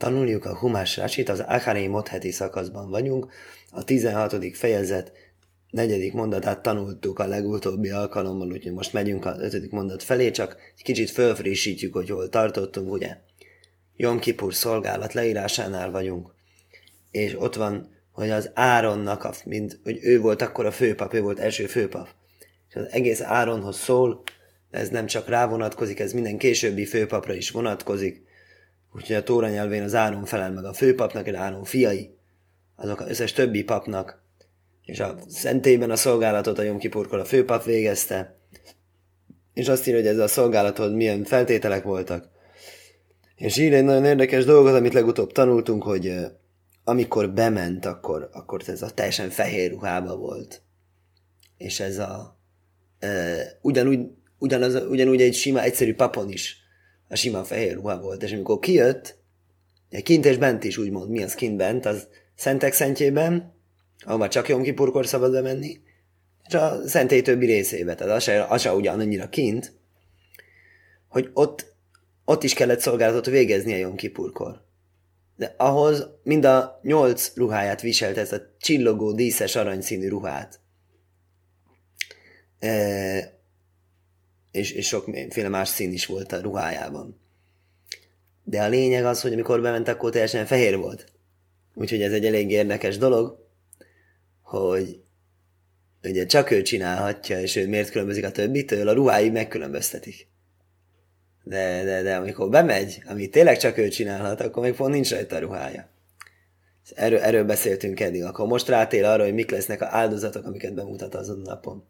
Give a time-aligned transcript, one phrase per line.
[0.00, 3.32] Tanuljuk a Humás Rásit, az Acharei Motheti szakaszban vagyunk,
[3.70, 4.56] a 16.
[4.56, 5.12] fejezet
[5.70, 10.82] negyedik mondatát tanultuk a legutóbbi alkalommal, úgyhogy most megyünk az ötödik mondat felé, csak egy
[10.82, 13.16] kicsit fölfrissítjük, hogy hol tartottunk, ugye?
[13.96, 16.34] Jom Kipur szolgálat leírásánál vagyunk,
[17.10, 21.38] és ott van, hogy az Áronnak, mint, hogy ő volt akkor a főpap, ő volt
[21.38, 22.08] első főpap.
[22.68, 24.22] És az egész Áronhoz szól,
[24.70, 28.28] ez nem csak rá vonatkozik, ez minden későbbi főpapra is vonatkozik,
[28.92, 32.14] Úgyhogy a Tóra nyelvén az Áron felel meg a főpapnak, és Áron fiai,
[32.76, 34.22] azok az összes többi papnak,
[34.84, 38.38] és a szentélyben a szolgálatot a Jomkipurkor a főpap végezte,
[39.54, 42.28] és azt írja, hogy ez a szolgálatod milyen feltételek voltak.
[43.34, 46.12] És ír egy nagyon érdekes dolgot, amit legutóbb tanultunk, hogy
[46.84, 50.62] amikor bement, akkor, akkor ez a teljesen fehér ruhába volt.
[51.56, 52.38] És ez a
[52.98, 54.00] e, ugyanúgy,
[54.38, 56.59] ugyanaz, ugyanúgy egy sima, egyszerű papon is
[57.10, 59.18] a sima fehér ruha volt, és amikor kijött,
[60.02, 63.54] kint és bent is úgymond, mi az kint bent, az szentek szentjében,
[63.98, 65.80] ahol csak Jom Kipurkor szabad bemenni,
[66.48, 69.72] és a szentély többi részébe, tehát az se, az se ugyanannyira kint,
[71.08, 71.74] hogy ott,
[72.24, 74.62] ott is kellett szolgálatot végezni a Jom Kipurkor.
[75.36, 80.60] De ahhoz mind a nyolc ruháját viselt, ezt a csillogó, díszes, aranyszínű ruhát.
[82.58, 83.39] E,
[84.52, 87.20] és, és sokféle más szín is volt a ruhájában.
[88.44, 91.06] De a lényeg az, hogy amikor bement, akkor teljesen fehér volt.
[91.74, 93.46] Úgyhogy ez egy elég érdekes dolog,
[94.42, 95.00] hogy
[96.02, 100.28] ugye csak ő csinálhatja, és ő miért különbözik a többitől, a ruhái megkülönböztetik.
[101.44, 105.36] De, de, de amikor bemegy, amit tényleg csak ő csinálhat, akkor még pont nincs rajta
[105.36, 105.88] a ruhája.
[106.94, 108.24] Erről, erről beszéltünk eddig.
[108.24, 111.84] Akkor most rátér arra, hogy mik lesznek a áldozatok, amiket bemutat azon napon.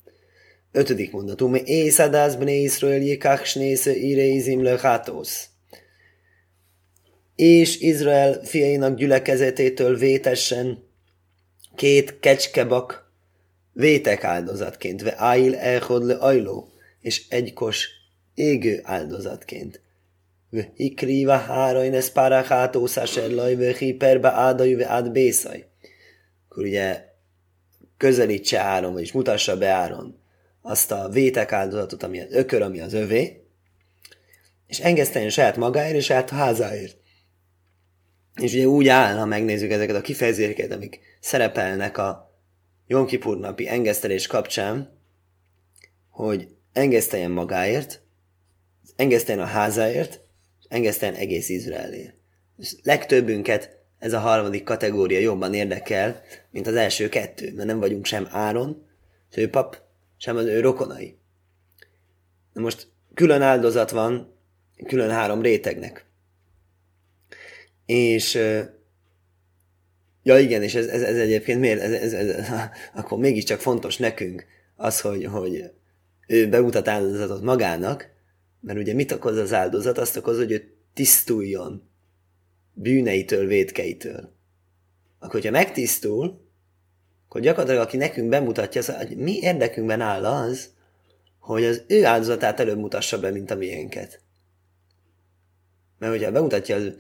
[0.73, 1.55] Ötödik mondatum.
[1.55, 5.49] Észadász bne Israel jikach snésze ireizim lehátósz.
[7.37, 10.83] És Izrael fiainak gyülekezetétől vétessen
[11.77, 13.13] két kecskebak
[13.73, 16.69] vétek áldozatként, ve áil elhod le ajló,
[17.01, 17.89] és egy kos
[18.35, 19.81] égő áldozatként.
[20.51, 25.67] Ve ikriva hárain ez párachátó szásellaj, ve hiperbe ádaj, ve ád bészaj.
[26.49, 27.05] Akkor ugye
[27.97, 30.20] közelítse Áron, vagyis mutassa be Áron
[30.63, 33.45] azt a vétek áldozatot, ami az ökör, ami az övé,
[34.67, 36.97] és engeszteljen saját magáért és saját házáért.
[38.41, 42.35] És ugye úgy áll, ha megnézzük ezeket a kifejezéseket, amik szerepelnek a
[42.87, 44.99] Jom Kipur napi engesztelés kapcsán,
[46.11, 48.03] hogy engeszteljen magáért,
[48.97, 50.21] engeszteljen a házáért,
[50.69, 52.15] engeszteljen egész Izraelért.
[52.59, 58.05] És legtöbbünket ez a harmadik kategória jobban érdekel, mint az első kettő, mert nem vagyunk
[58.05, 58.87] sem Áron,
[59.51, 59.83] pap,
[60.21, 61.17] sem az ő rokonai.
[62.53, 64.35] Na most külön áldozat van,
[64.87, 66.07] külön három rétegnek.
[67.87, 68.35] És
[70.23, 72.49] ja igen, és ez, ez, ez egyébként miért, ez, ez, ez,
[72.95, 75.71] akkor mégiscsak fontos nekünk az, hogy, hogy
[76.27, 78.11] ő bemutat áldozatot magának,
[78.61, 79.99] mert ugye mit okoz az áldozat?
[79.99, 81.91] Azt okoz, hogy ő tisztuljon
[82.73, 84.33] bűneitől, védkeitől.
[85.19, 86.50] Akkor, hogyha megtisztul,
[87.31, 90.71] akkor gyakorlatilag aki nekünk bemutatja, az, hogy mi érdekünkben áll az,
[91.39, 94.21] hogy az ő áldozatát előbb mutassa be, mint a miénket.
[95.99, 96.93] Mert hogyha bemutatja az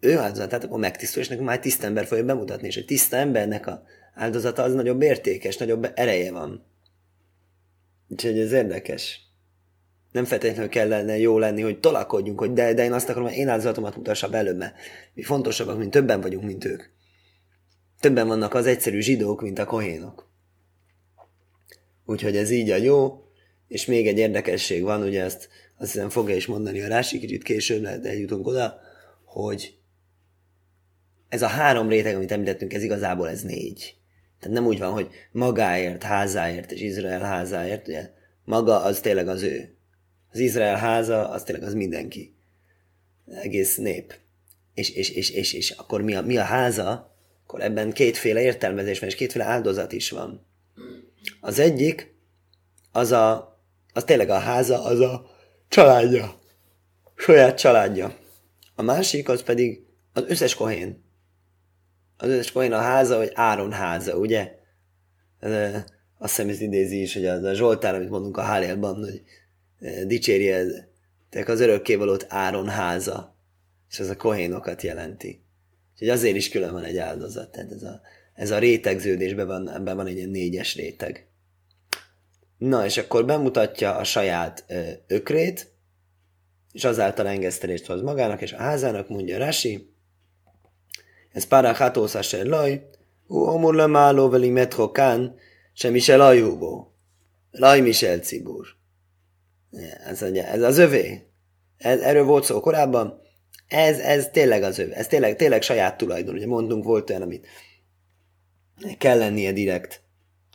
[0.00, 3.66] ő áldozatát, akkor megtisztul, és nekünk már tiszta ember fogja bemutatni, és egy tiszta embernek
[3.66, 3.82] a
[4.14, 6.66] áldozata az nagyobb értékes, nagyobb ereje van.
[8.08, 9.20] Úgyhogy ez érdekes.
[10.12, 13.48] Nem feltétlenül kellene jó lenni, hogy tolakodjunk, hogy de, de én azt akarom, hogy én
[13.48, 14.76] áldozatomat mutassa be előbb, mert
[15.14, 16.82] mi fontosabbak, mint többen vagyunk, mint ők.
[18.04, 20.30] Többen vannak az egyszerű zsidók, mint a kohénok.
[22.06, 23.24] Úgyhogy ez így a jó,
[23.68, 27.42] és még egy érdekesség van, ugye ezt azt hiszem fogja is mondani a Rási, kicsit
[27.42, 28.80] később lehet, eljutunk oda,
[29.24, 29.78] hogy
[31.28, 33.96] ez a három réteg, amit említettünk, ez igazából ez négy.
[34.40, 38.10] Tehát nem úgy van, hogy magáért, házáért és Izrael házáért, ugye
[38.44, 39.76] maga az tényleg az ő.
[40.30, 42.34] Az Izrael háza, az tényleg az mindenki.
[43.42, 44.14] Egész nép.
[44.74, 47.12] És, és, és, és, és akkor mi a, mi a háza?
[47.54, 50.46] Akkor ebben kétféle értelmezés van, és kétféle áldozat is van.
[51.40, 52.14] Az egyik,
[52.92, 53.58] az a,
[53.92, 55.26] az tényleg a háza, az a
[55.68, 56.38] családja.
[57.16, 58.16] Saját családja.
[58.74, 61.04] A másik, az pedig az összes kohén.
[62.16, 64.52] Az összes kohén a háza, vagy Áron háza, ugye?
[65.40, 65.74] Ez,
[66.18, 69.22] azt hiszem, ez idézi is, hogy az a Zsoltár, amit mondunk a Hálélban, hogy
[71.28, 73.36] tehát az örökkévalót Áron háza,
[73.90, 75.43] és ez a kohénokat jelenti.
[75.94, 77.52] Úgyhogy azért is külön van egy áldozat.
[77.52, 78.00] Tehát ez a,
[78.34, 81.26] ez a rétegződésben van, ebben van egy ilyen négyes réteg.
[82.58, 85.72] Na, és akkor bemutatja a saját ö, ökrét,
[86.72, 89.94] és azáltal engesztelést hoz magának, és a házának mondja Rasi,
[91.34, 92.88] ez pára hatósz asher laj,
[93.26, 95.34] ú omur le máló veli metrokán,
[95.72, 96.94] semmi se lajúbó.
[97.50, 98.66] Laj Michel cibur.
[100.06, 101.26] Ez, ez az övé.
[101.76, 103.20] Ez, erről volt szó korábban.
[103.74, 104.92] Ez, ez tényleg az övé.
[104.92, 106.34] Ez tényleg, tényleg saját tulajdon.
[106.34, 107.46] Ugye mondtunk, volt olyan, amit
[108.98, 110.02] kell lennie direkt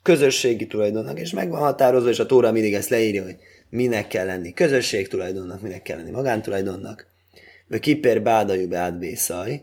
[0.04, 3.36] közösségi tulajdonnak, és meg van határozva, és a Tóra mindig ezt leírja, hogy
[3.70, 7.08] minek kell lenni közösség tulajdonnak, minek kell lenni magántulajdonnak.
[7.68, 9.62] Ve kiper bádajú be átbészaj,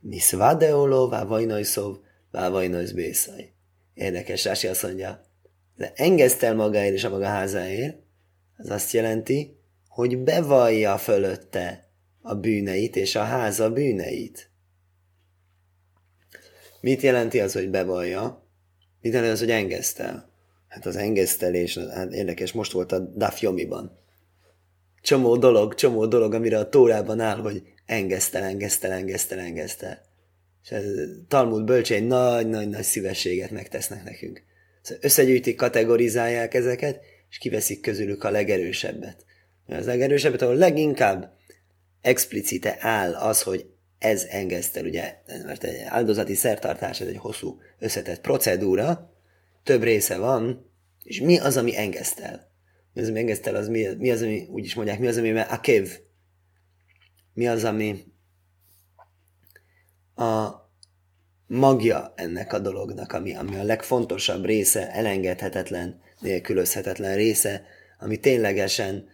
[0.00, 1.96] mi szvádeoló, vá vajnajszov,
[2.30, 3.52] vá vajnajsz bészaj.
[3.94, 5.24] Érdekes, Rási azt mondja,
[5.76, 7.96] de engesztel magáért és a maga házáért,
[8.56, 9.56] az azt jelenti,
[9.88, 11.91] hogy bevallja fölötte
[12.22, 14.50] a bűneit és a háza bűneit.
[16.80, 18.46] Mit jelenti az, hogy bevallja?
[19.00, 20.30] Mit jelenti az, hogy engesztel?
[20.68, 23.98] Hát az engesztelés, hát érdekes, most volt a Daf Yomiban.
[25.02, 30.00] Csomó dolog, csomó dolog, amire a Tórában áll, hogy engesztel, engesztel, engesztel, engesztel.
[30.62, 30.84] És ez
[31.28, 34.42] Talmud bölcsei nagy-nagy-nagy szívességet megtesznek nekünk.
[34.82, 39.24] Szóval összegyűjtik, kategorizálják ezeket, és kiveszik közülük a legerősebbet.
[39.66, 41.32] Az legerősebbet, ahol leginkább
[42.02, 43.66] explicite áll az, hogy
[43.98, 49.12] ez engesztel, ugye, mert egy áldozati szertartás, ez egy hosszú, összetett procedúra,
[49.62, 50.70] több része van,
[51.02, 52.50] és mi az, ami engesztel?
[52.92, 55.30] Mi az, ami engesztel, az mi, mi az, ami, úgy is mondják, mi az, ami
[55.38, 55.88] a kev?
[57.34, 58.04] Mi az, ami
[60.14, 60.50] a
[61.46, 67.64] magja ennek a dolognak, ami, ami a legfontosabb része, elengedhetetlen, nélkülözhetetlen része,
[67.98, 69.08] ami ténylegesen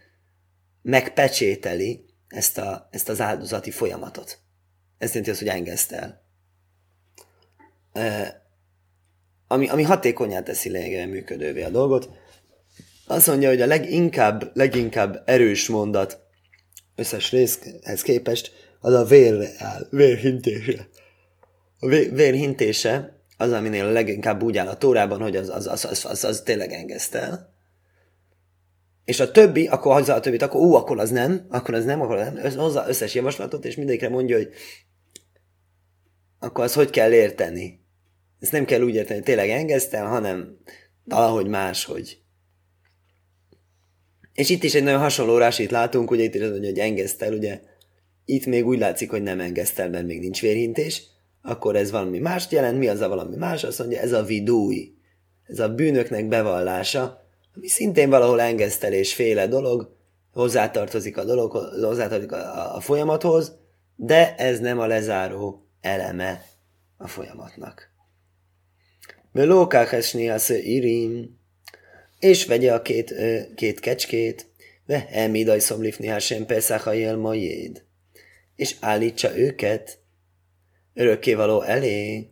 [0.81, 4.39] megpecsételi ezt, a, ezt az áldozati folyamatot.
[4.97, 6.23] Ez jelenti azt, hogy engesztel.
[7.93, 8.41] E,
[9.47, 12.09] ami, ami hatékonyá teszi lényegében működővé a dolgot.
[13.07, 16.19] Azt mondja, hogy a leginkább, leginkább erős mondat
[16.95, 20.87] összes részhez képest az a vér áll, vérhintése.
[21.79, 26.23] A vérhintése az, aminél leginkább úgy áll a tórában, hogy az, az, az, az, az,
[26.23, 27.53] az tényleg engesztel.
[29.09, 32.01] És a többi, akkor hagyja a többit, akkor ú, akkor az nem, akkor az nem,
[32.01, 32.37] akkor nem.
[32.55, 34.49] Hozza összes javaslatot, és mindegyikre mondja, hogy
[36.39, 37.79] akkor az hogy kell érteni.
[38.39, 40.57] Ezt nem kell úgy érteni, hogy tényleg engesztel, hanem
[41.03, 42.17] valahogy máshogy.
[44.33, 47.61] És itt is egy nagyon hasonló rásit látunk, ugye itt is az, hogy engesztel, ugye
[48.25, 51.03] itt még úgy látszik, hogy nem engesztel, mert még nincs vérhintés,
[51.41, 53.63] akkor ez valami mást jelent, mi az a valami más?
[53.63, 54.93] Azt mondja, ez a vidúj,
[55.43, 57.27] ez a bűnöknek bevallása,
[57.59, 59.95] ami szintén valahol engesztelés féle dolog,
[60.31, 61.51] hozzátartozik a dolog,
[61.81, 63.55] hozzátartozik a, a folyamathoz,
[63.95, 66.45] de ez nem a lezáró eleme
[66.97, 67.91] a folyamatnak.
[69.31, 71.39] Melókákesni az irim,
[72.19, 73.13] és vegye a két,
[73.55, 74.47] két kecskét,
[74.85, 76.45] ve emidaj szomlifni hásem
[76.85, 77.83] a majéd,
[78.55, 79.99] és állítsa őket
[80.93, 82.29] örökkévaló elé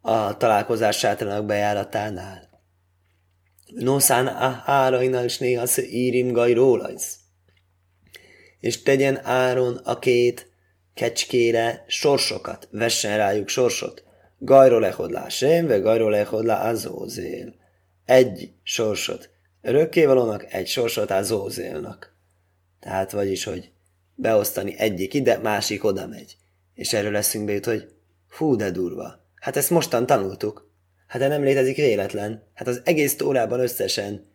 [0.00, 2.51] a találkozás sátranak bejáratánál.
[3.74, 4.28] Noszán
[4.64, 7.16] árainal és néha írim gajrólajsz.
[8.60, 10.50] És tegyen Áron a két
[10.94, 14.04] kecskére sorsokat, vessen rájuk sorsot.
[14.38, 17.54] Gajról lehodlá sem, ve gajról lehodlá azózél.
[18.04, 19.30] Egy sorsot
[19.62, 22.16] örökkévalónak, egy sorsot azózélnak.
[22.80, 23.70] Tehát vagyis, hogy
[24.14, 26.36] beosztani egyik ide, másik oda megy.
[26.74, 27.88] És erről leszünk be hogy
[28.28, 29.26] fú, de durva.
[29.34, 30.71] Hát ezt mostan tanultuk.
[31.12, 32.42] Hát de nem létezik véletlen.
[32.54, 34.26] Hát az egész tórában összesen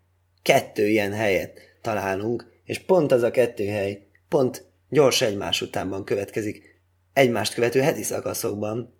[0.41, 6.81] kettő ilyen helyet találunk, és pont az a kettő hely, pont gyors egymás utánban következik,
[7.13, 8.93] egymást követő heti szakaszokban,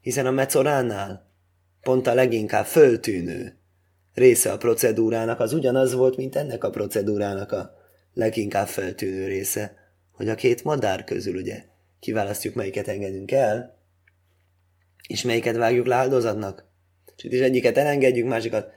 [0.00, 1.30] hiszen a mecoránál
[1.80, 3.58] pont a leginkább föltűnő
[4.14, 7.74] része a procedúrának az ugyanaz volt, mint ennek a procedúrának a
[8.14, 9.74] leginkább feltűnő része,
[10.10, 11.64] hogy a két madár közül ugye
[12.00, 13.78] kiválasztjuk, melyiket engedünk el,
[15.08, 16.70] és melyiket vágjuk le áldozatnak.
[17.22, 18.72] És egyiket elengedjük, másikat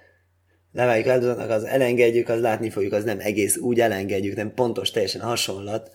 [0.72, 5.22] levágjuk áldozatnak, az elengedjük, az látni fogjuk, az nem egész úgy elengedjük, nem pontos, teljesen
[5.22, 5.92] hasonlat.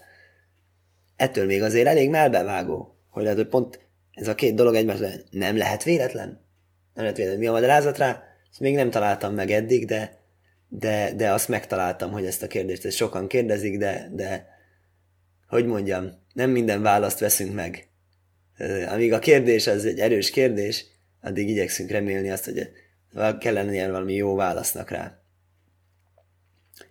[1.16, 5.56] Ettől még azért elég melbevágó, hogy lehet, hogy pont ez a két dolog egymásra nem
[5.56, 6.28] lehet véletlen.
[6.94, 7.40] Nem lehet véletlen.
[7.40, 8.22] Mi a magyarázat rá?
[8.50, 10.18] Ezt még nem találtam meg eddig, de,
[10.68, 14.46] de, de azt megtaláltam, hogy ezt a kérdést ezt sokan kérdezik, de, de
[15.48, 17.88] hogy mondjam, nem minden választ veszünk meg.
[18.88, 20.86] Amíg a kérdés az egy erős kérdés,
[21.20, 22.70] addig igyekszünk remélni azt, hogy
[23.38, 25.22] kellene ilyen valami jó válasznak rá.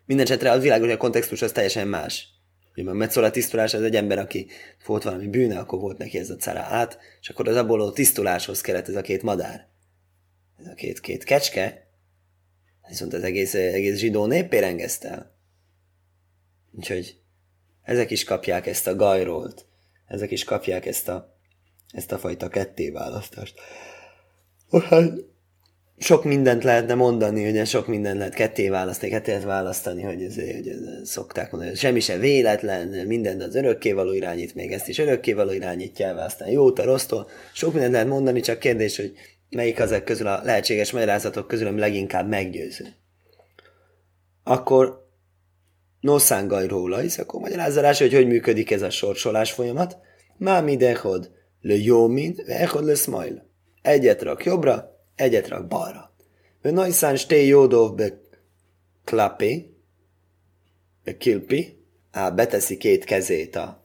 [0.06, 2.28] Mindenesetre az világos, hogy a kontextus az teljesen más.
[2.76, 4.48] Ugye a Metzola tisztulás az egy ember, aki
[4.86, 7.92] volt valami bűne, akkor volt neki ez a cara át, és akkor az abból a
[7.92, 9.68] tisztuláshoz kellett ez a két madár.
[10.60, 11.88] Ez a két, két kecske,
[12.88, 15.38] viszont az egész, egész zsidó nép el.
[16.72, 17.20] Úgyhogy
[17.82, 19.66] ezek is kapják ezt a gajrolt,
[20.08, 21.38] ezek is kapják ezt a
[21.92, 23.60] ezt a fajta kettéválasztást.
[24.72, 25.12] Hát,
[25.98, 30.36] sok mindent lehetne mondani, ugye sok mindent lehet ketté választani, ketté lehet választani, hogy, ez,
[30.36, 34.98] hogy ez, szokták mondani, hogy semmi sem véletlen, mindent az örökkévaló irányít, még ezt is
[34.98, 37.28] örökkévaló irányítja el, aztán jót a rossztól.
[37.54, 39.14] Sok mindent lehet mondani, csak kérdés, hogy
[39.50, 42.86] melyik azok közül a lehetséges magyarázatok közül, ami leginkább meggyőző.
[44.44, 45.08] Akkor
[46.00, 49.98] noszángai róla, hisz akkor magyarázza rá, hogy hogy működik ez a sorsolás folyamat.
[50.38, 53.49] Má mi dechod, le jó mind, echod le smajl.
[53.82, 56.12] Egyet rak jobbra, egyet rak balra.
[56.62, 58.22] Ve najszán sté jódov be
[59.04, 59.78] klapi,
[61.04, 63.84] be kilpi, á, beteszi két kezét a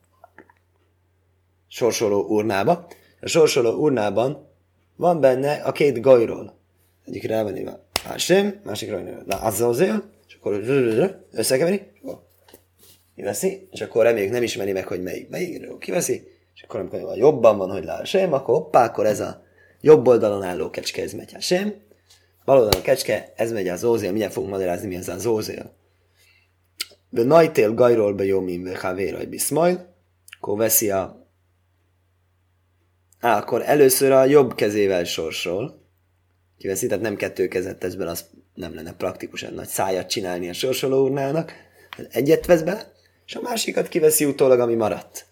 [1.69, 2.87] sorsoló urnába.
[3.21, 4.49] A sorsoló urnában
[4.97, 6.59] van benne a két gajról.
[7.05, 10.53] Egyikre el van írva Hashem, másikra van Azazél, és akkor
[11.33, 11.83] összekeveri,
[13.15, 17.59] kiveszi, és akkor reméljük nem ismeri meg, hogy melyik melyikről kiveszi, és akkor amikor jobban
[17.59, 19.44] van, hogy lá sem, akkor hoppá, akkor ez a
[19.85, 21.75] jobb oldalon álló kecske, ez megy sem,
[22.45, 25.75] bal oldalon kecske, ez megy az ózél, mindjárt fogunk magyarázni, mi ez az ózél.
[27.11, 29.95] De najtél gajról be jó min havéra, hogy biszmajl,
[30.37, 31.23] akkor veszi a
[33.21, 35.83] Á, akkor először a jobb kezével sorsol,
[36.59, 38.25] kiveszi, tehát nem kettő kezet tesz bele, az
[38.55, 41.53] nem lenne praktikusan nagy szájat csinálni a sorsoló urnának.
[42.11, 42.93] Egyet vesz be,
[43.27, 45.27] és a másikat kiveszi utólag, ami maradt.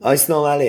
[0.00, 0.60] Ajsznom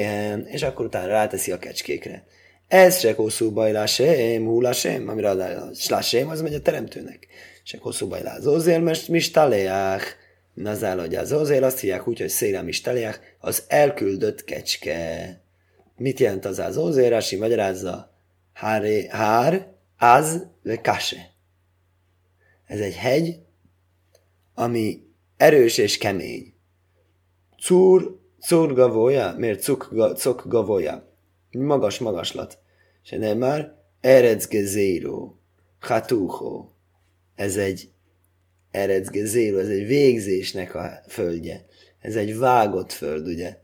[0.45, 2.25] és akkor utána ráteszi a kecskékre.
[2.69, 7.27] Ez se hosszú bajlá sem, húlá sem, amire a slásém, az megy a teremtőnek.
[7.63, 10.17] Se hosszú bajlá az ózél, mert mistaléják.
[10.53, 15.41] Nazál, hogy az ózél, azt hívják úgy, hogy szélem mistaléják, az elküldött kecske.
[15.97, 17.09] Mit jelent az az ózél?
[17.09, 18.13] Rási magyarázza,
[18.53, 21.33] hár, hár, az, ve kase.
[22.65, 23.39] Ez egy hegy,
[24.53, 25.03] ami
[25.37, 26.53] erős és kemény.
[27.61, 31.08] Cúr, cúr gavoja, miért cuk, cuk gavoja?
[31.51, 32.57] Magas magaslat.
[33.03, 35.33] És nem már erecgezéro,
[35.79, 36.69] hatúho.
[37.35, 37.89] Ez egy
[38.71, 41.65] erecgezéro, ez egy végzésnek a földje.
[42.01, 43.57] Ez egy vágott föld, ugye.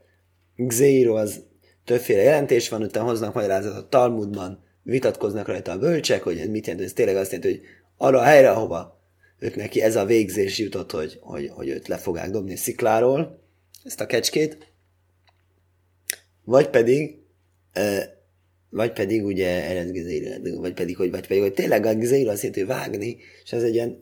[0.56, 1.42] Gzéro az
[1.84, 6.66] többféle jelentés van, utána hoznak magyarázatot a Talmudban, vitatkoznak rajta a bölcsek, hogy ez mit
[6.66, 7.66] jelent, ez tényleg azt jelenti, hogy
[7.96, 9.00] arra a helyre, ahova
[9.38, 13.42] ők neki ez a végzés jutott, hogy, hogy, hogy őt le fogják dobni szikláról,
[13.84, 14.72] ezt a kecskét,
[16.44, 17.18] vagy pedig,
[18.70, 22.60] vagy pedig ugye eredgezéről, vagy pedig, hogy, vagy pedig, hogy tényleg a gzéről azt jelenti,
[22.60, 23.98] hogy vágni, és ez egy ilyen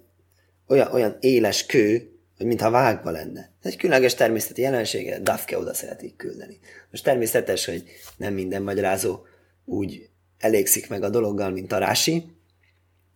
[0.69, 3.40] olyan, olyan éles kő, hogy mintha vágva lenne.
[3.62, 6.59] Ez egy különleges természeti jelensége, Dafke oda szeretik küldeni.
[6.90, 7.85] Most természetes, hogy
[8.16, 9.19] nem minden magyarázó
[9.64, 12.25] úgy elégszik meg a dologgal, mint a Rási,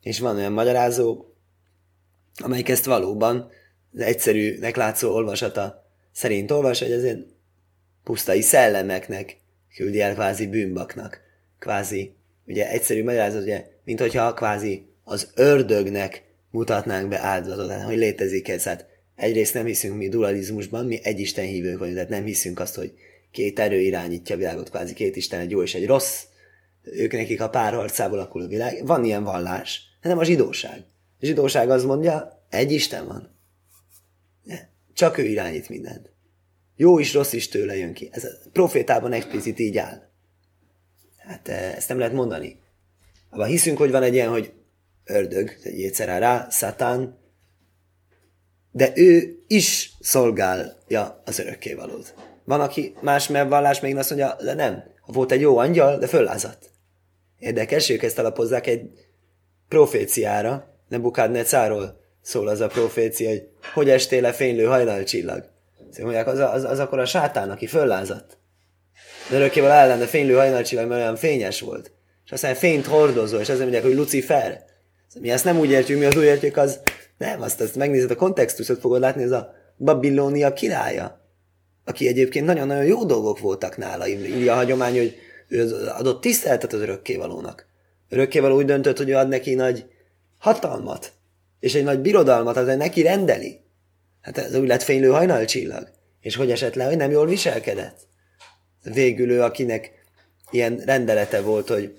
[0.02, 1.24] és van olyan magyarázó,
[2.36, 3.50] amelyik ezt valóban
[3.94, 7.18] az egyszerűnek látszó olvasata szerint olvas, hogy azért
[8.04, 9.36] pusztai szellemeknek
[9.76, 11.20] küldi el kvázi bűnbaknak.
[11.58, 12.14] Kvázi,
[12.46, 18.48] ugye egyszerű magyarázat, ugye, mint hogyha kvázi az ördögnek mutatnánk be áldozatot, hát, hogy létezik
[18.48, 18.64] ez.
[18.64, 22.74] Hát egyrészt nem hiszünk mi dualizmusban, mi egy Isten hívők vagyunk, tehát nem hiszünk azt,
[22.74, 22.92] hogy
[23.30, 26.24] két erő irányítja a világot, kvázi két Isten, egy jó és egy rossz,
[26.82, 28.86] ők nekik a párharcából alakul a világ.
[28.86, 30.84] Van ilyen vallás, nem a zsidóság.
[31.20, 33.36] A zsidóság az mondja, egy Isten van.
[34.92, 36.10] Csak ő irányít mindent.
[36.80, 38.08] Jó is, rossz is tőle jön ki.
[38.12, 40.02] Ez a profétában explicit így áll.
[41.16, 42.60] Hát eh, ezt nem lehet mondani.
[43.30, 44.52] Abban hiszünk, hogy van egy ilyen, hogy
[45.04, 47.18] ördög, egy rá, szatán,
[48.72, 52.14] de ő is szolgálja az örökkévalót.
[52.44, 54.84] Van, aki más vallás még azt mondja, de nem.
[55.06, 56.70] Volt egy jó angyal, de föllázadt.
[57.38, 58.90] Érdekes, ők ezt alapozzák egy
[59.68, 65.56] proféciára, Nebukadnecáról szól az a profécia, hogy hogy estél le fénylő hajnalcsillag.
[65.90, 68.38] Szóval mondják, az, az, az akkor a sátán, aki föllázadt.
[69.30, 71.92] De örökkéval ellen, de fénylő hajnalcsillag, mert olyan fényes volt.
[72.24, 74.64] És aztán fényt hordozó, és azért mondják, hogy Lucifer.
[75.06, 76.80] Szóval mi ezt nem úgy értjük, mi az úgy értjük, az
[77.18, 81.20] nem, azt, azt megnézed a kontextusot, fogod látni, ez a Babilónia királya,
[81.84, 84.06] aki egyébként nagyon-nagyon jó dolgok voltak nála.
[84.08, 85.16] Írja a hagyomány, hogy
[85.48, 87.66] ő adott tiszteletet az örökkévalónak.
[88.08, 89.86] Örökkévaló úgy döntött, hogy ő ad neki nagy
[90.38, 91.12] hatalmat,
[91.60, 93.60] és egy nagy birodalmat, az neki rendeli.
[94.20, 95.90] Hát ez úgy lett fénylő hajnalcsillag.
[96.20, 98.06] És hogy esett le, hogy nem jól viselkedett?
[98.82, 99.90] Végül ő, akinek
[100.50, 101.96] ilyen rendelete volt, hogy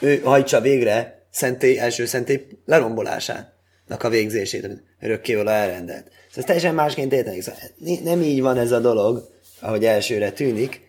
[0.00, 6.10] ő hajtsa végre szentély, első szentély lerombolásának a végzését, örökkévaló elrendelt.
[6.28, 7.42] Szóval teljesen másként értenek.
[7.42, 7.60] Szóval
[8.02, 9.28] nem így van ez a dolog,
[9.60, 10.80] ahogy elsőre tűnik,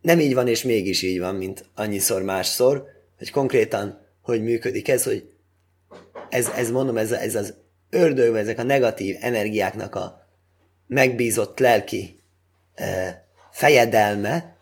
[0.00, 2.86] nem így van, és mégis így van, mint annyiszor másszor,
[3.18, 5.28] hogy konkrétan hogy működik ez, hogy
[6.28, 7.54] ez, ez mondom, ez, ez az
[7.94, 10.28] ördög, ezek a negatív energiáknak a
[10.86, 12.20] megbízott lelki
[12.74, 14.56] e, fejedelme,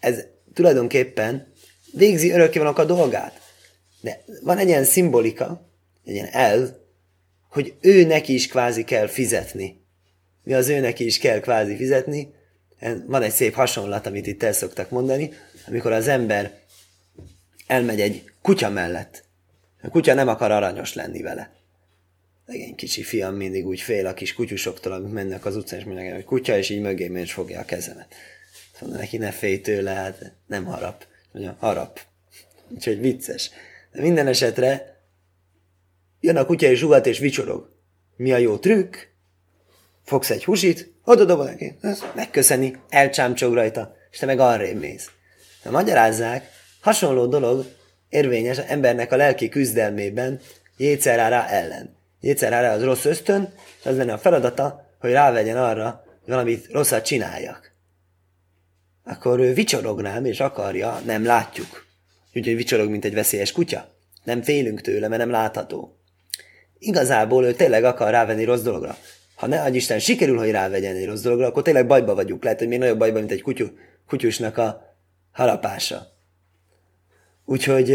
[0.00, 1.52] ez tulajdonképpen
[1.92, 3.40] végzi örökkévalók a dolgát.
[4.00, 5.70] De van egy ilyen szimbolika,
[6.04, 6.68] egy ilyen elv,
[7.48, 9.80] hogy ő neki is kvázi kell fizetni.
[10.44, 12.34] Mi az ő neki is kell kvázi fizetni.
[13.06, 15.32] Van egy szép hasonlat, amit itt el szoktak mondani,
[15.66, 16.58] amikor az ember
[17.66, 19.24] elmegy egy kutya mellett.
[19.82, 21.57] A kutya nem akar aranyos lenni vele.
[22.48, 26.10] Legény kicsi fiam mindig úgy fél a kis kutyusoktól, amik mennek az utcán, és mindenki,
[26.10, 28.14] hogy kutya, és így mögé és fogja a kezemet.
[28.78, 31.06] Szóval neki ne félj tőle, hát nem harap.
[31.32, 32.00] Mondja, harap.
[32.68, 33.50] Úgyhogy vicces.
[33.92, 35.00] De minden esetre
[36.20, 37.70] jön a kutya és zsugat és vicsorog.
[38.16, 38.96] Mi a jó trükk?
[40.04, 41.74] Fogsz egy húsit, oda dobod neki,
[42.14, 45.10] megköszöni, elcsámcsog rajta, és te meg arrébb mész.
[45.62, 46.50] De magyarázzák,
[46.80, 47.66] hasonló dolog
[48.08, 50.40] érvényes embernek a lelki küzdelmében
[50.76, 51.97] Jécerára ellen.
[52.20, 57.04] Jécerára az rossz ösztön, és az lenne a feladata, hogy rávegyen arra, hogy valamit rosszat
[57.04, 57.72] csináljak.
[59.04, 61.86] Akkor ő vicsorognám, és akarja, nem látjuk.
[62.34, 63.88] Úgyhogy vicsorog, mint egy veszélyes kutya.
[64.24, 65.96] Nem félünk tőle, mert nem látható.
[66.78, 68.96] Igazából ő tényleg akar rávenni rossz dologra.
[69.34, 72.42] Ha ne adj Isten, sikerül, hogy rávegyen egy rossz dologra, akkor tényleg bajba vagyunk.
[72.42, 73.44] Lehet, hogy még nagyobb bajba, mint egy
[74.06, 74.96] kutyusnak a
[75.32, 76.06] harapása.
[77.44, 77.88] Úgyhogy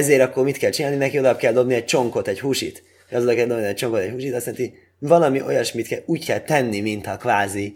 [0.00, 0.96] ezért akkor mit kell csinálni?
[0.96, 2.82] Neki oda kell dobni egy csonkot, egy húsit.
[3.10, 6.40] Az oda kell dobni egy csonkot, egy húsit, azt jelenti, valami olyasmit kell, úgy kell
[6.40, 7.72] tenni, mintha kvázi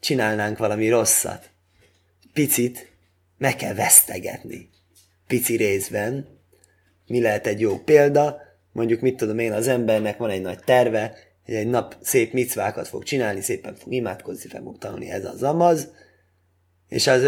[0.00, 1.50] csinálnánk valami rosszat.
[2.32, 2.92] Picit
[3.38, 4.68] meg kell vesztegetni.
[5.26, 6.26] Pici részben.
[7.06, 8.40] Mi lehet egy jó példa?
[8.72, 12.88] Mondjuk, mit tudom én, az embernek van egy nagy terve, hogy egy nap szép micvákat
[12.88, 15.88] fog csinálni, szépen fog imádkozni, fel fog tanulni, ez az amaz,
[16.88, 17.22] és az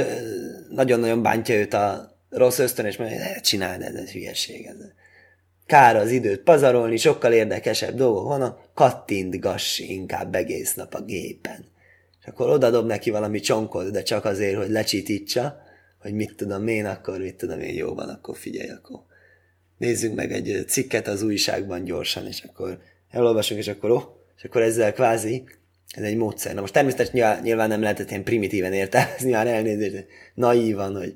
[0.71, 4.67] nagyon-nagyon bántja őt a rossz ösztön, és mondja, hogy csináld, ez egy hülyeség.
[4.67, 4.75] Ez.
[5.67, 11.65] Kár az időt pazarolni, sokkal érdekesebb dolgok vannak, kattintgass inkább egész nap a gépen.
[12.21, 15.63] És akkor odadob neki valami csonkot, de csak azért, hogy lecsitítsa,
[15.99, 19.01] hogy mit tudom én, akkor mit tudom én, jó van, akkor figyelj, akkor
[19.79, 22.79] nézzünk meg egy cikket az újságban gyorsan, és akkor
[23.11, 24.03] elolvasunk, és akkor oh,
[24.37, 25.45] és akkor ezzel kvázi,
[25.91, 26.55] ez egy módszer.
[26.55, 31.15] Na most természetesen nyilván nem lehetett ilyen primitíven értelmezni, már elnézést, naívan, hogy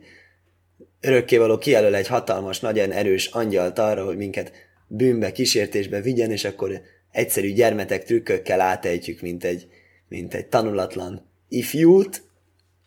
[1.01, 4.53] örökkévaló kijelöl egy hatalmas, nagyon erős angyalt arra, hogy minket
[4.87, 6.81] bűnbe, kísértésbe vigyen, és akkor
[7.13, 9.69] egyszerű gyermetek trükkökkel átejtjük, mint egy,
[10.09, 12.23] mint egy tanulatlan ifjút.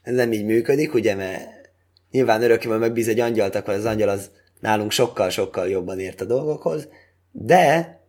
[0.01, 1.69] Ez nem így működik, ugye, mert
[2.11, 6.87] nyilván örökkévaló megbíz egy angyalt, akkor az angyal az nálunk sokkal-sokkal jobban ért a dolgokhoz,
[7.31, 7.99] de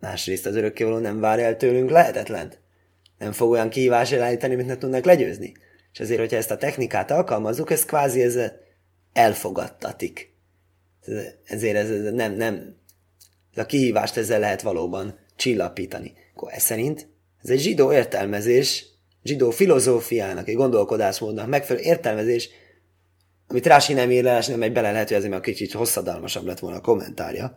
[0.00, 2.58] másrészt az örökkévaló nem vár el tőlünk lehetetlent.
[3.18, 5.52] Nem fog olyan kihívás elállítani, mint ne tudnak legyőzni.
[5.92, 8.38] És ezért, hogyha ezt a technikát alkalmazzuk, ez kvázi ez
[9.16, 10.34] elfogadtatik.
[11.44, 12.76] Ezért ez, ez nem, nem,
[13.54, 16.12] ez a kihívást ezzel lehet valóban csillapítani.
[16.34, 17.08] Akkor ez szerint
[17.42, 18.86] ez egy zsidó értelmezés,
[19.22, 22.48] zsidó filozófiának, egy gondolkodásmódnak megfelelő értelmezés,
[23.48, 26.58] amit Rási nem ír le, nem megy bele, lehet, hogy azért már kicsit hosszadalmasabb lett
[26.58, 27.56] volna a kommentárja.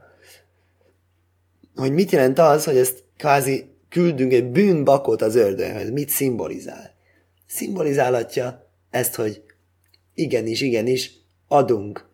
[1.76, 6.96] Hogy mit jelent az, hogy ezt kvázi küldünk egy bűnbakot az ördöghez, mit szimbolizál?
[7.48, 9.42] Szimbolizálhatja ezt, hogy
[10.14, 11.12] igenis, igenis,
[11.50, 12.06] adunk,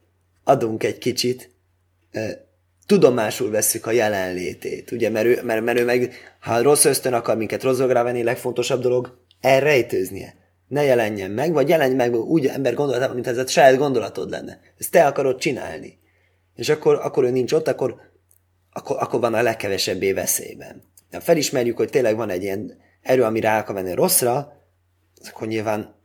[0.43, 1.49] adunk egy kicsit,
[2.85, 7.37] tudomásul vesszük a jelenlétét, ugye, mert ő, mert, mert ő meg, ha rossz ösztön akar
[7.37, 10.35] minket rosszolgra venni, legfontosabb dolog elrejtőznie.
[10.67, 14.59] Ne jelenjen meg, vagy jelenj meg úgy ember gondolatában, mint ez a saját gondolatod lenne.
[14.77, 15.97] Ezt te akarod csinálni.
[16.55, 17.95] És akkor, akkor ő nincs ott, akkor,
[18.71, 20.81] akkor, akkor van a legkevesebbé veszélyben.
[21.11, 24.61] Ha felismerjük, hogy tényleg van egy ilyen erő, ami rá akar venni rosszra,
[25.31, 25.95] akkor nyilván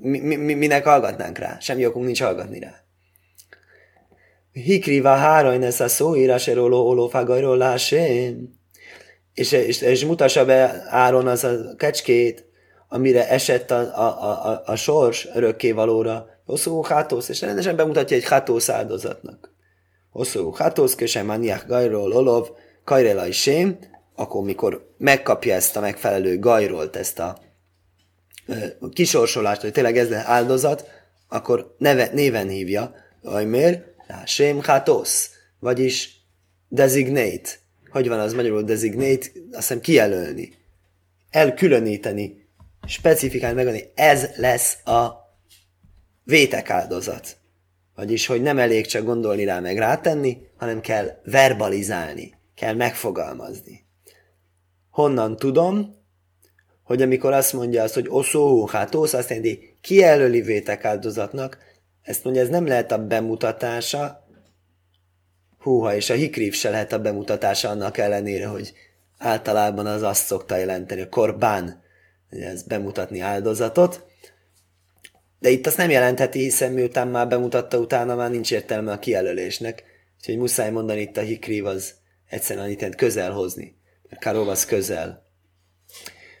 [0.00, 1.56] mi, mi, minek hallgatnánk rá?
[1.60, 2.74] Semmi okunk nincs hallgatni rá.
[4.52, 8.54] Hikriva hárajn ez a szóírás eróló olófágajról lásém.
[9.34, 12.44] És, és, és mutassa be Áron az a kecskét,
[12.88, 16.26] amire esett a, a, a, a sors örökkévalóra.
[16.44, 19.54] Hosszú hátósz, és rendesen bemutatja egy hátósz áldozatnak.
[20.10, 22.48] Hosszú hátósz, köse maniach gajról olov,
[22.84, 23.78] kajrela is sém,
[24.14, 27.38] akkor mikor megkapja ezt a megfelelő gajrolt, ezt a
[28.92, 30.88] kisorsolást, hogy tényleg ez áldozat,
[31.28, 32.94] akkor neve, néven hívja,
[33.44, 33.84] miért?
[34.24, 36.20] Sém Hátosz, vagyis
[36.68, 37.48] designate.
[37.90, 39.26] Hogy van az magyarul designate?
[39.50, 40.52] Azt hiszem kijelölni.
[41.30, 42.46] Elkülöníteni,
[42.86, 43.90] specifikálni, megani.
[43.94, 45.12] Ez lesz a
[46.24, 47.36] vétek áldozat.
[47.94, 53.84] Vagyis, hogy nem elég csak gondolni rá, meg rátenni, hanem kell verbalizálni, kell megfogalmazni.
[54.90, 55.95] Honnan tudom?
[56.86, 61.58] Hogy amikor azt mondja azt, hogy oszó, hát osz, azt jelenti kijelöli vétek áldozatnak,
[62.02, 64.26] ezt mondja, ez nem lehet a bemutatása,
[65.58, 68.72] húha, és a hikrív se lehet a bemutatása annak ellenére, hogy
[69.18, 71.82] általában az azt szokta jelenteni, a korbán,
[72.30, 74.04] ez bemutatni áldozatot.
[75.38, 79.84] De itt azt nem jelentheti, hiszen miután már bemutatta, utána már nincs értelme a kijelölésnek.
[80.18, 81.94] Úgyhogy muszáj mondani itt a hikrív az
[82.28, 83.76] egyszerűen annyit közel hozni.
[84.08, 85.25] Mert Karov közel.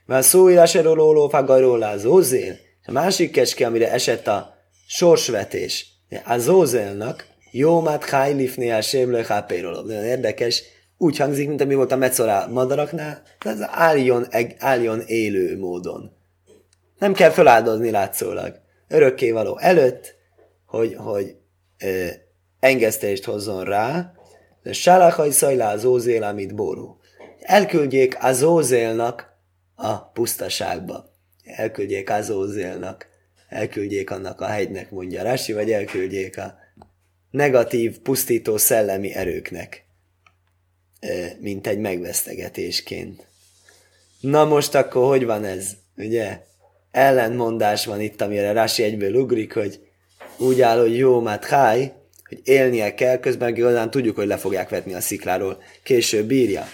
[0.06, 2.56] Már szóírás erolóló fagajrólá zózél.
[2.84, 4.54] A másik kecske, amire esett a
[4.86, 5.86] sorsvetés,
[6.24, 9.80] a zózélnak, jó mát hájlifné a sémlő hápéroló.
[9.80, 10.62] Nagyon érdekes,
[10.98, 14.26] úgy hangzik, mint ami volt a mecorá madaraknál, de ez álljon,
[14.58, 16.12] álljon élő módon.
[16.98, 18.60] Nem kell feláldozni látszólag.
[18.88, 20.14] Örökkévaló előtt,
[20.66, 21.36] hogy, hogy
[21.84, 22.06] ö,
[22.60, 24.12] engesztést hozzon rá,
[24.62, 26.96] de Sálachaj szajlá az ózél, amit ború.
[27.40, 29.35] Elküldjék az ózélnak
[29.76, 31.14] a pusztaságba.
[31.44, 33.06] Elküldjék az ózélnak,
[33.48, 36.54] elküldjék annak a hegynek, mondja Rási, vagy elküldjék a
[37.30, 39.84] negatív, pusztító szellemi erőknek,
[41.40, 43.26] mint egy megvesztegetésként.
[44.20, 45.70] Na most akkor hogy van ez?
[45.96, 46.40] Ugye?
[46.90, 49.80] Ellenmondás van itt, amire Rási egyből ugrik, hogy
[50.38, 51.92] úgy áll, hogy jó, mát háj,
[52.28, 55.62] hogy élnie kell, közben igazán tudjuk, hogy le fogják vetni a szikláról.
[55.82, 56.66] Később bírja.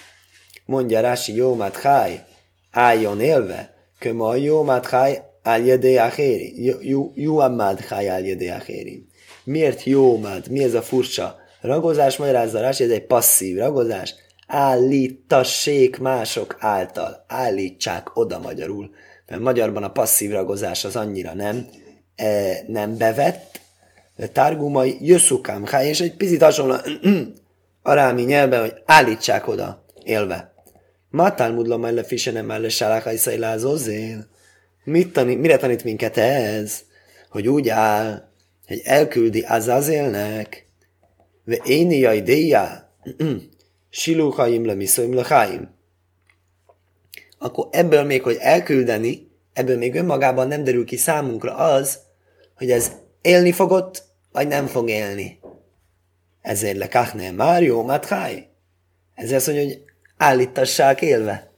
[0.65, 2.25] Mondja Rási, jó, mát háj,
[2.73, 6.75] álljon élve, köma jó, mát háj, áljedé achéri,
[7.15, 9.07] jó, amad háj, áljedé achéri.
[9.45, 10.51] Miért jó mád?
[10.51, 11.37] Mi ez a furcsa?
[11.61, 14.15] Ragozás magyarázarás, ez egy passzív ragozás.
[14.47, 17.25] Állítassék mások által.
[17.29, 18.91] Állítsák oda magyarul.
[19.27, 21.67] Mert magyarban a passzív ragozás az annyira nem,
[22.17, 23.61] e, nem bevett.
[24.17, 26.75] De tárgumai jösszukám és egy picit hasonló
[27.83, 30.52] arámi nyelven, hogy állítsák oda, élve.
[31.13, 34.27] Matál mudla majd le fisene mellé sálákai szajlázózél.
[34.85, 36.81] Mit tanít, mire tanít minket ez?
[37.31, 38.29] Hogy úgy áll,
[38.67, 40.67] hogy elküldi Azazélnek,
[41.45, 42.95] ve éni jajdéja,
[43.91, 45.75] siluchaim le miszoim lechaim.
[47.39, 51.99] Akkor ebből még, hogy elküldeni, ebből még önmagában nem derül ki számunkra az,
[52.57, 55.39] hogy ez élni fogott, vagy nem fog élni.
[56.41, 58.47] Ezért le kachne Mário Matchai.
[59.15, 59.92] Ezért azt mondja, hogy
[60.23, 61.53] állítassák élve.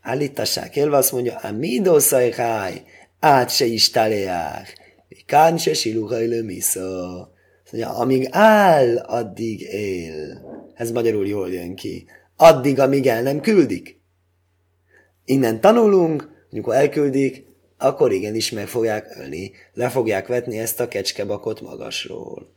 [0.00, 2.82] Állítassák élve, azt mondja, a midószai háj,
[3.20, 4.74] át se is taléják.
[5.26, 7.32] Kán se siluhajlő misza.
[7.70, 10.42] Mondja, amíg áll, addig él.
[10.74, 12.06] Ez magyarul jól jön ki.
[12.36, 14.00] Addig, amíg el nem küldik.
[15.24, 17.46] Innen tanulunk, amikor elküldik,
[17.78, 22.55] akkor igenis meg fogják ölni, le fogják vetni ezt a kecskebakot magasról.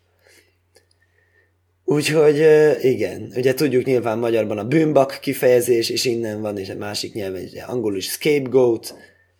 [1.91, 2.45] Úgyhogy
[2.81, 7.43] igen, ugye tudjuk nyilván magyarban a bűnbak kifejezés, és innen van, és a másik nyelven,
[7.43, 8.95] ugye angolul is scapegoat,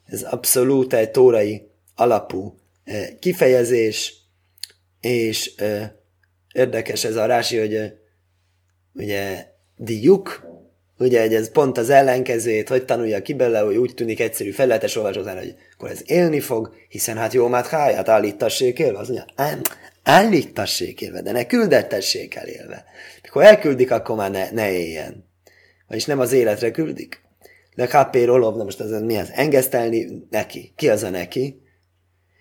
[0.05, 2.59] ez abszolút egy tórai alapú
[3.19, 4.13] kifejezés,
[5.01, 5.51] és
[6.53, 7.93] érdekes ez a rási, hogy
[8.93, 9.45] ugye
[9.77, 10.47] diuk,
[10.97, 14.95] ugye hogy ez pont az ellenkezőjét, hogy tanulja ki belőle, hogy úgy tűnik egyszerű felületes
[14.95, 19.25] olvasatán, hogy akkor ez élni fog, hiszen hát jó mát háját állítassék élve, az mondja,
[20.09, 22.85] állítassék de ne küldettessék el élve.
[23.23, 25.25] Mikor elküldik, akkor már ne, ne éljen.
[25.87, 27.21] Vagyis nem az életre küldik.
[27.75, 29.29] De Kappé Rolov, na most az mi az?
[29.33, 30.73] Engesztelni neki.
[30.75, 31.61] Ki az a neki?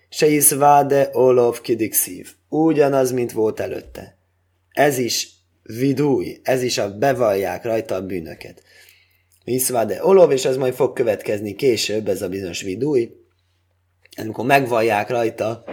[0.08, 2.32] se is váde olov szív.
[2.48, 4.16] Ugyanaz, mint volt előtte.
[4.70, 5.28] Ez is
[5.62, 8.62] vidúj, ez is a bevallják rajta a bűnöket.
[9.44, 13.10] Iszváde olov, és ez majd fog következni később, ez a bizonyos vidúj,
[14.16, 15.64] amikor megvallják rajta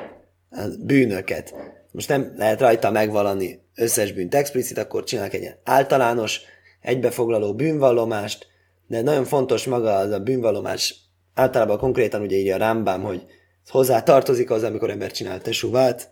[0.49, 1.53] a bűnöket.
[1.95, 6.41] Most nem lehet rajta megvalani összes bűnt explicit, akkor csinálnak egy általános,
[6.81, 8.47] egybefoglaló bűnvallomást,
[8.87, 10.95] de nagyon fontos maga az a bűnvallomás,
[11.33, 13.25] általában konkrétan ugye így a rámbám, hogy
[13.69, 16.11] hozzá tartozik az, amikor ember csinál tesuvát.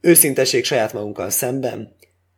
[0.00, 1.96] Őszintesség saját magunkkal szemben,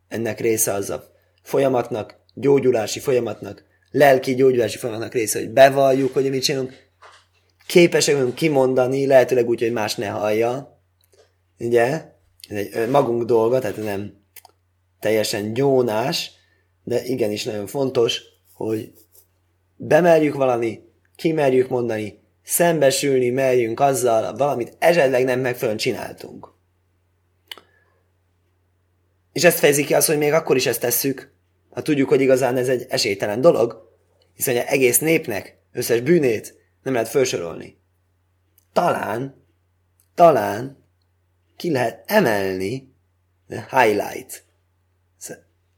[0.08, 1.04] ennek része az a
[1.42, 6.72] folyamatnak, gyógyulási folyamatnak, lelki gyógyulási folyamatnak része, hogy bevalljuk, hogy mit csinálunk,
[7.66, 10.82] képesek vagyunk kimondani, lehetőleg úgy, hogy más ne hallja.
[11.58, 12.18] Ugye?
[12.90, 14.12] Magunk dolga, tehát nem
[15.00, 16.30] teljesen gyónás,
[16.84, 18.92] de igenis nagyon fontos, hogy
[19.76, 20.80] bemerjük valami,
[21.16, 26.52] kimerjük mondani, szembesülni merjünk azzal, valamit esetleg nem megfelelően csináltunk.
[29.32, 31.32] És ezt fejezi ki az, hogy még akkor is ezt tesszük,
[31.70, 33.88] ha tudjuk, hogy igazán ez egy esélytelen dolog,
[34.34, 37.78] hiszen egy egész népnek összes bűnét nem lehet felsorolni.
[38.72, 39.44] Talán,
[40.14, 40.79] talán
[41.60, 42.92] ki lehet emelni
[43.70, 44.44] highlight,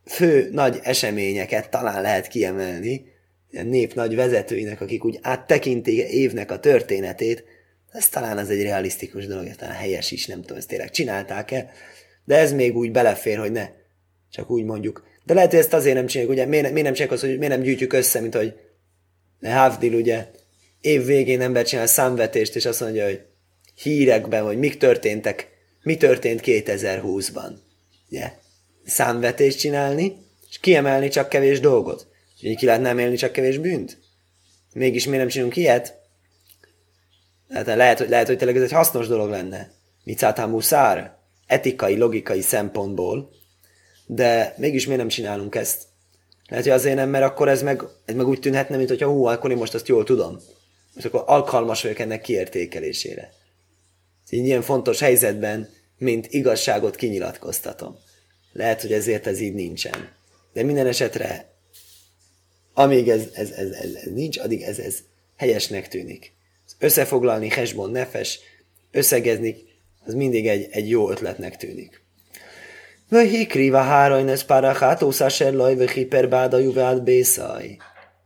[0.05, 3.05] fő nagy eseményeket talán lehet kiemelni,
[3.51, 7.45] ilyen nép nagy vezetőinek, akik úgy áttekintik évnek a történetét,
[7.93, 11.71] ez talán az egy realisztikus dolog, ez talán helyes is, nem tudom, ezt tényleg csinálták-e,
[12.25, 13.69] de ez még úgy belefér, hogy ne,
[14.31, 15.07] csak úgy mondjuk.
[15.25, 17.55] De lehet, hogy ezt azért nem csináljuk, ugye, miért, miért nem csináljuk azt, hogy miért
[17.55, 18.55] nem gyűjtjük össze, mint hogy
[19.43, 20.27] Havdil ugye
[20.81, 23.21] év végén ember csinál számvetést, és azt mondja, hogy
[23.75, 25.52] hírekben, hogy mik történtek,
[25.83, 27.53] mi történt 2020-ban.
[28.11, 28.33] Ugye?
[28.85, 30.17] Számvetést csinálni,
[30.51, 32.07] és kiemelni csak kevés dolgot.
[32.37, 33.99] És így ki lehet nem élni csak kevés bűnt.
[34.75, 36.01] Mégis miért nem csinálunk ilyet?
[37.49, 39.71] Hát lehet, hogy, lehet, hogy tényleg ez egy hasznos dolog lenne.
[40.05, 41.17] Micátá muszár,
[41.47, 43.31] etikai, logikai szempontból,
[44.07, 45.83] de mégis miért nem csinálunk ezt?
[46.49, 49.25] Lehet, hogy azért nem, mert akkor ez meg, ez meg úgy tűnhetne, mint hogyha hú,
[49.25, 50.39] akkor én most azt jól tudom.
[50.95, 53.33] És akkor alkalmas vagyok ennek kiértékelésére.
[54.35, 55.69] Így ilyen fontos helyzetben,
[55.99, 57.97] mint igazságot kinyilatkoztatom.
[58.53, 60.09] Lehet, hogy ezért ez így nincsen.
[60.53, 61.53] De minden esetre,
[62.75, 64.99] amíg ez, ez, ez, ez, ez nincs, addig ez, ez
[65.37, 66.33] helyesnek tűnik.
[66.79, 68.39] Összefoglalni, hesbon, nefes,
[68.91, 69.57] összegezni,
[70.05, 72.03] az mindig egy, egy jó ötletnek tűnik.
[73.09, 77.77] Vehikriva hárajnesz parachát, ószáser laj, vehiper báda juvált bészaj.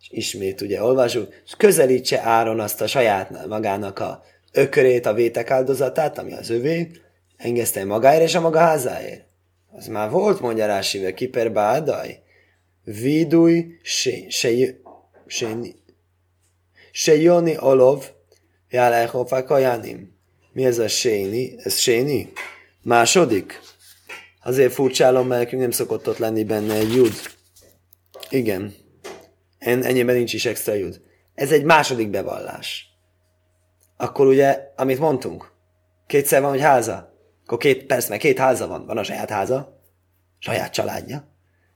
[0.00, 4.24] És ismét ugye olvasjuk, és közelítse Áron azt a saját magának a
[4.56, 6.90] ökörét, a vétek áldozatát, ami az övé,
[7.36, 9.24] engeszte magáért és a maga házáért.
[9.72, 12.22] Az már volt, mondja Rási, ve kiper bádaj.
[12.84, 14.50] Vidúj se, se,
[15.26, 15.56] se,
[16.90, 18.04] se joni olov,
[18.70, 20.14] jálechofák ajánim.
[20.52, 21.54] Mi ez a séni?
[21.62, 22.32] Ez séni?
[22.82, 23.60] Második?
[24.42, 27.12] Azért furcsálom, mert nekünk nem szokott ott lenni benne egy jud.
[28.30, 28.74] Igen.
[29.58, 31.00] En, ennyiben nincs is extra jud.
[31.34, 32.95] Ez egy második bevallás.
[33.96, 35.50] Akkor ugye, amit mondtunk,
[36.06, 37.14] kétszer van, hogy háza.
[37.44, 38.86] Akkor két, persze, mert két háza van.
[38.86, 39.80] Van a saját háza,
[40.38, 41.28] saját családja,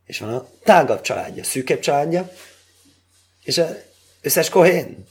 [0.05, 2.31] és van a tágabb családja, szűkebb családja,
[3.45, 3.75] és az
[4.23, 5.07] összes kohén.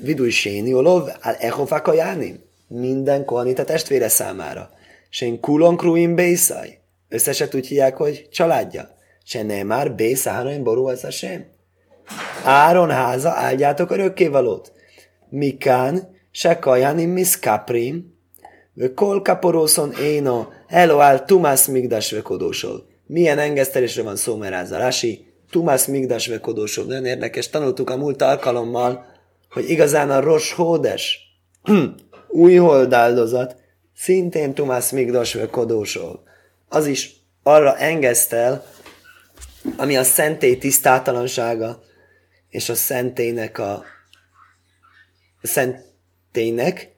[0.00, 1.88] Vidúj séni olov, al echofák
[2.68, 4.70] Minden kohanita testvére számára.
[5.08, 6.78] Sen kulon kruim bészaj.
[7.08, 8.96] Összeset úgy hívják, hogy családja.
[9.24, 11.46] Se nem már bészárain ború az a sem.
[12.44, 14.72] Áron háza, áldjátok örökkévalót.
[16.60, 18.14] Kajanim miszkaprim,
[18.74, 22.86] ve kol kaporoszon éno, eloál tumász migdas vekodósol.
[23.06, 25.26] Milyen engesztelésre van szó, mert Rási,
[25.86, 26.84] migdas vekodósol.
[26.84, 29.06] Nagyon érdekes, tanultuk a múlt alkalommal,
[29.50, 31.18] hogy igazán a Ros Hódes,
[32.28, 33.56] új holdáldozat,
[33.94, 36.22] szintén Tumász Migdos Kodósol.
[36.68, 38.64] Az is arra engesztel,
[39.76, 41.82] ami a szentély tisztátalansága,
[42.48, 43.84] és a szentélynek a,
[45.46, 46.94] a szentélynek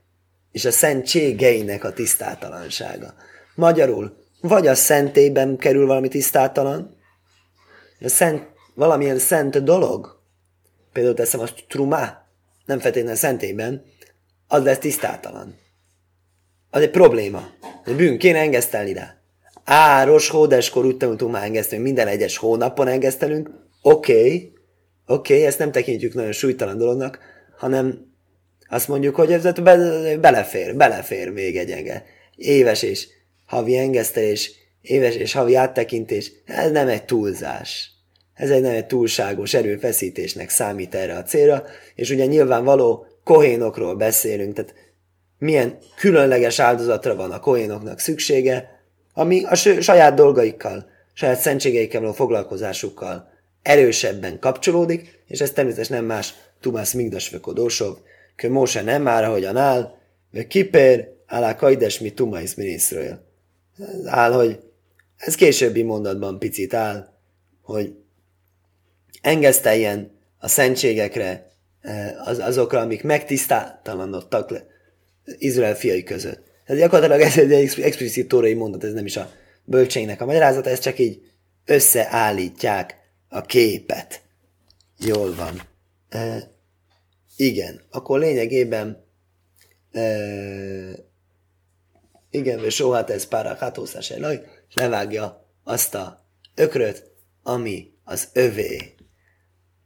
[0.53, 3.15] és a szentségeinek a tisztátalansága.
[3.55, 6.97] Magyarul, vagy a szentélyben kerül valami tisztátalan,
[8.01, 10.23] a szent, valamilyen szent dolog,
[10.93, 12.27] például teszem azt trumá,
[12.67, 13.85] nem feltétlenül a szentélyben,
[14.47, 15.67] az lesz tisztátalan
[16.71, 17.49] az egy probléma.
[17.85, 19.17] Egy bűn, kéne engesztelni rá.
[19.65, 23.51] Áros hódeskor úgy tanultunk már engesztelni, minden egyes hónapon engesztelünk.
[23.83, 24.53] Oké, okay,
[25.07, 27.19] oké, okay, ezt nem tekintjük nagyon súlytalan dolognak,
[27.57, 28.08] hanem
[28.69, 29.77] azt mondjuk, hogy ez be,
[30.21, 32.05] belefér, belefér még egy enge.
[32.37, 33.09] Éves és
[33.47, 37.91] havi engesztelés, éves és havi áttekintés, ez nem egy túlzás.
[38.35, 44.55] Ez egy nem egy túlságos erőfeszítésnek számít erre a célra, és ugye nyilvánvaló kohénokról beszélünk,
[44.55, 44.75] tehát
[45.39, 48.83] milyen különleges áldozatra van a kohénoknak szüksége,
[49.15, 53.31] ami a saját dolgaikkal, saját szentségeikkel való foglalkozásukkal
[53.63, 57.97] erősebben kapcsolódik, és ez természetesen nem más Tumász Migdas Vekodósov,
[58.39, 59.95] kö Móse nem már, ahogyan áll,
[60.31, 63.27] ve kiper, állá kajdes, mi Tumais minisztről.
[64.05, 64.61] Áll, hogy
[65.17, 67.09] ez későbbi mondatban picit áll,
[67.63, 67.95] hogy
[69.21, 74.67] engeszteljen a szentségekre, eh, az, azokra, amik megtisztátalanodtak le,
[75.39, 76.43] Izrael fiai között.
[76.65, 79.31] Ez gyakorlatilag ez egy explicit tórai mondat, ez nem is a
[79.65, 81.21] bölcseinek a magyarázata, ez csak így
[81.65, 82.97] összeállítják
[83.29, 84.23] a képet.
[84.99, 85.63] Jól van.
[87.41, 89.05] Igen, akkor lényegében
[92.31, 97.11] igen, vagy soha ez pára hatószás elaj, és levágja azt a ökröt,
[97.43, 98.95] ami az övé.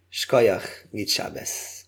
[0.09, 1.82] Skajach, mit sábesz.